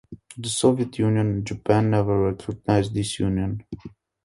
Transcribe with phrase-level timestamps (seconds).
[0.35, 3.63] The Soviet Union and Japan never recognized this Union.